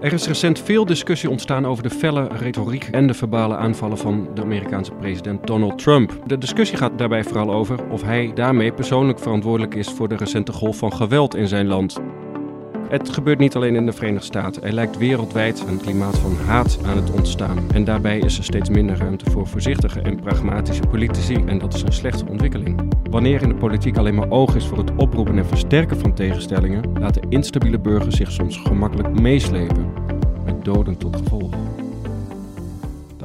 [0.00, 4.28] Er is recent veel discussie ontstaan over de felle retoriek en de verbale aanvallen van
[4.34, 6.18] de Amerikaanse president Donald Trump.
[6.26, 10.52] De discussie gaat daarbij vooral over of hij daarmee persoonlijk verantwoordelijk is voor de recente
[10.52, 12.00] golf van geweld in zijn land.
[12.88, 14.62] Het gebeurt niet alleen in de Verenigde Staten.
[14.62, 17.58] Er lijkt wereldwijd een klimaat van haat aan het ontstaan.
[17.72, 21.34] En daarbij is er steeds minder ruimte voor voorzichtige en pragmatische politici.
[21.46, 22.92] En dat is een slechte ontwikkeling.
[23.10, 26.92] Wanneer in de politiek alleen maar oog is voor het oproepen en versterken van tegenstellingen,
[26.98, 29.92] laten instabiele burgers zich soms gemakkelijk meeslepen.
[30.44, 31.54] Met doden tot gevolg.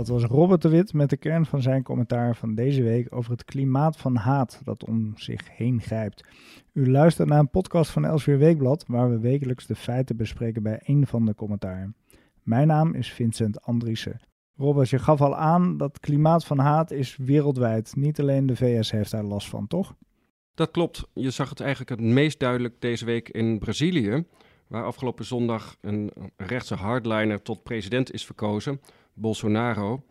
[0.00, 3.30] Dat was Robert de Wit met de kern van zijn commentaar van deze week over
[3.30, 6.24] het klimaat van haat dat om zich heen grijpt.
[6.72, 10.80] U luistert naar een podcast van Elsweer Weekblad, waar we wekelijks de feiten bespreken bij
[10.84, 11.96] één van de commentaren.
[12.42, 14.20] Mijn naam is Vincent Andriessen.
[14.56, 17.96] Robert, je gaf al aan dat klimaat van haat is wereldwijd.
[17.96, 19.94] Niet alleen de VS heeft daar last van, toch?
[20.54, 21.08] Dat klopt.
[21.14, 24.24] Je zag het eigenlijk het meest duidelijk deze week in Brazilië,
[24.66, 28.80] waar afgelopen zondag een rechtse hardliner tot president is verkozen,
[29.14, 30.02] Bolsonaro.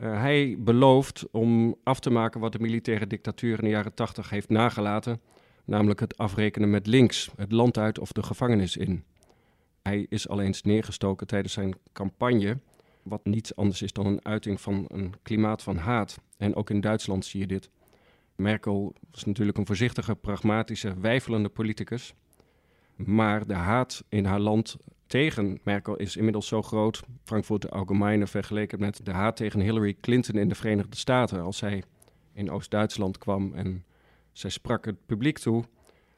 [0.00, 4.30] Uh, hij belooft om af te maken wat de militaire dictatuur in de jaren 80
[4.30, 5.20] heeft nagelaten,
[5.64, 9.04] namelijk het afrekenen met links, het land uit of de gevangenis in.
[9.82, 12.58] Hij is al eens neergestoken tijdens zijn campagne,
[13.02, 16.20] wat niets anders is dan een uiting van een klimaat van haat.
[16.36, 17.70] En ook in Duitsland zie je dit.
[18.36, 22.14] Merkel was natuurlijk een voorzichtige, pragmatische, wijfelende politicus.
[22.96, 24.76] Maar de haat in haar land
[25.10, 30.34] tegen Merkel is inmiddels zo groot, Frankfurt Allgemeine vergeleken met de haat tegen Hillary Clinton
[30.34, 31.40] in de Verenigde Staten.
[31.40, 31.82] Als zij
[32.32, 33.84] in Oost-Duitsland kwam en
[34.32, 35.64] zij sprak het publiek toe,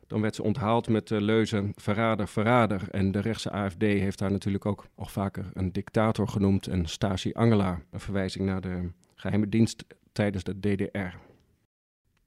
[0.07, 2.89] dan werd ze onthaald met de leuze verrader, verrader.
[2.91, 7.33] En de rechtse AFD heeft haar natuurlijk ook al vaker een dictator genoemd en Stasi
[7.33, 11.32] Angela, een verwijzing naar de geheime dienst tijdens de DDR.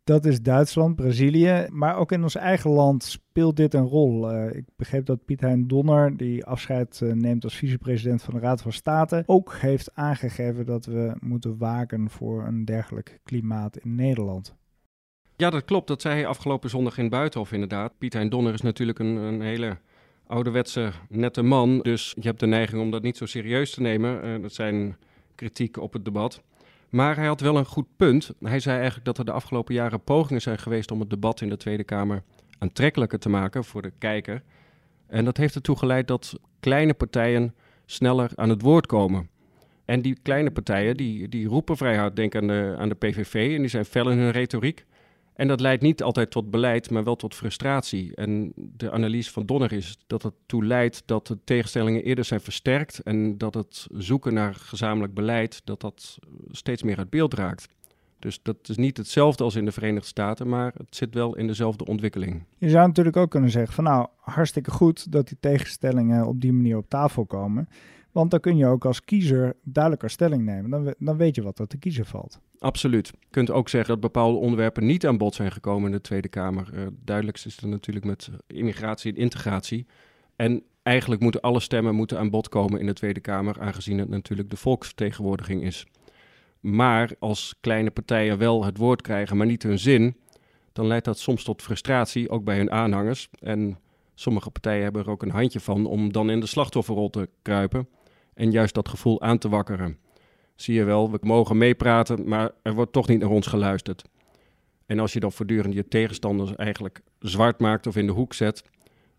[0.05, 1.67] Dat is Duitsland, Brazilië.
[1.71, 4.31] Maar ook in ons eigen land speelt dit een rol.
[4.31, 8.39] Uh, ik begreep dat Piet Hein Donner, die afscheid uh, neemt als vicepresident van de
[8.39, 13.95] Raad van State, ook heeft aangegeven dat we moeten waken voor een dergelijk klimaat in
[13.95, 14.55] Nederland.
[15.35, 15.87] Ja, dat klopt.
[15.87, 17.97] Dat zei hij afgelopen zondag in Buitenhof inderdaad.
[17.97, 19.77] Piet Hein Donner is natuurlijk een, een hele
[20.27, 21.79] ouderwetse, nette man.
[21.79, 24.25] Dus je hebt de neiging om dat niet zo serieus te nemen.
[24.25, 24.97] Uh, dat zijn
[25.35, 26.43] kritiek op het debat.
[26.95, 28.31] Maar hij had wel een goed punt.
[28.39, 31.49] Hij zei eigenlijk dat er de afgelopen jaren pogingen zijn geweest om het debat in
[31.49, 32.23] de Tweede Kamer
[32.59, 34.43] aantrekkelijker te maken voor de kijker.
[35.07, 39.29] En dat heeft ertoe geleid dat kleine partijen sneller aan het woord komen.
[39.85, 43.53] En die kleine partijen die, die roepen vrij hard, denk aan de, aan de PVV,
[43.55, 44.85] en die zijn fel in hun retoriek.
[45.35, 48.15] En dat leidt niet altijd tot beleid, maar wel tot frustratie.
[48.15, 52.41] En de analyse van Donner is dat het toe leidt dat de tegenstellingen eerder zijn
[52.41, 56.17] versterkt en dat het zoeken naar gezamenlijk beleid, dat dat
[56.51, 57.67] steeds meer uit beeld raakt.
[58.19, 61.47] Dus dat is niet hetzelfde als in de Verenigde Staten, maar het zit wel in
[61.47, 62.43] dezelfde ontwikkeling.
[62.57, 66.53] Je zou natuurlijk ook kunnen zeggen van nou, hartstikke goed dat die tegenstellingen op die
[66.53, 67.69] manier op tafel komen.
[68.15, 70.69] Want dan kun je ook als kiezer duidelijker stelling nemen.
[70.69, 72.39] Dan, dan weet je wat er te kiezen valt.
[72.59, 73.07] Absoluut.
[73.07, 76.27] Je kunt ook zeggen dat bepaalde onderwerpen niet aan bod zijn gekomen in de Tweede
[76.27, 76.69] Kamer.
[76.73, 79.85] Uh, duidelijkst is er natuurlijk met immigratie en integratie.
[80.35, 84.09] En eigenlijk moeten alle stemmen moeten aan bod komen in de Tweede Kamer, aangezien het
[84.09, 85.85] natuurlijk de volksvertegenwoordiging is.
[86.59, 90.17] Maar als kleine partijen wel het woord krijgen, maar niet hun zin,
[90.73, 93.29] dan leidt dat soms tot frustratie, ook bij hun aanhangers.
[93.39, 93.77] En
[94.13, 97.87] sommige partijen hebben er ook een handje van om dan in de slachtofferrol te kruipen
[98.35, 99.97] en juist dat gevoel aan te wakkeren.
[100.55, 104.03] Zie je wel, we mogen meepraten, maar er wordt toch niet naar ons geluisterd.
[104.85, 108.63] En als je dan voortdurend je tegenstanders eigenlijk zwart maakt of in de hoek zet,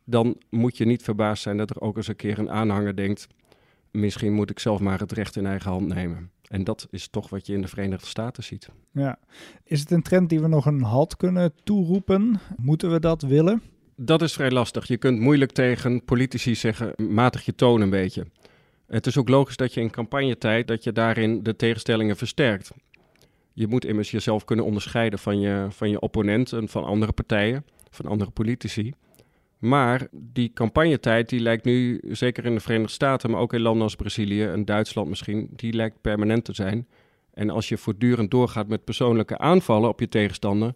[0.05, 3.27] dan moet je niet verbaasd zijn dat er ook eens een keer een aanhanger denkt:
[3.91, 6.31] misschien moet ik zelf maar het recht in eigen hand nemen.
[6.49, 8.69] En dat is toch wat je in de Verenigde Staten ziet.
[8.91, 9.19] Ja.
[9.65, 12.41] Is het een trend die we nog een halt kunnen toeroepen?
[12.57, 13.63] Moeten we dat willen?
[13.97, 14.87] Dat is vrij lastig.
[14.87, 18.27] Je kunt moeilijk tegen politici zeggen: matig je toon een beetje.
[18.87, 22.71] Het is ook logisch dat je in campagnetijd dat je daarin de tegenstellingen versterkt.
[23.53, 27.65] Je moet immers jezelf kunnen onderscheiden van je, van je opponent en van andere partijen,
[27.91, 28.93] van andere politici.
[29.59, 33.83] Maar die campagnetijd die lijkt nu, zeker in de Verenigde Staten, maar ook in landen
[33.83, 36.87] als Brazilië en Duitsland misschien, die lijkt permanent te zijn.
[37.35, 40.75] En als je voortdurend doorgaat met persoonlijke aanvallen op je tegenstander,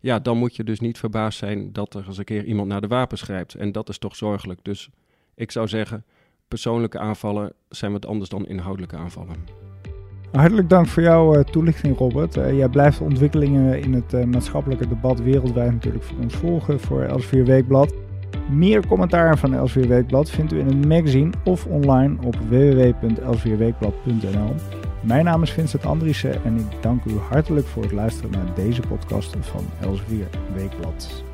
[0.00, 2.80] ja, dan moet je dus niet verbaasd zijn dat er eens een keer iemand naar
[2.80, 3.54] de wapens grijpt.
[3.54, 4.60] En dat is toch zorgelijk.
[4.62, 4.88] Dus
[5.34, 6.04] ik zou zeggen,
[6.52, 9.36] persoonlijke aanvallen zijn wat anders dan inhoudelijke aanvallen.
[10.32, 12.36] Hartelijk dank voor jouw uh, toelichting, Robert.
[12.36, 17.02] Uh, jij blijft ontwikkelingen in het uh, maatschappelijke debat wereldwijd natuurlijk voor ons volgen voor
[17.02, 17.94] Elsevier Weekblad.
[18.50, 24.54] Meer commentaar van Elsevier Weekblad vindt u in het magazine of online op www.elsevierweekblad.nl.
[25.00, 28.80] Mijn naam is Vincent Andriessen en ik dank u hartelijk voor het luisteren naar deze
[28.80, 31.24] podcast van Elsevier Weekblad.